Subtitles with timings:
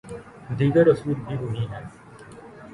[0.59, 1.85] دیگر اصول بھی وہی ہیں۔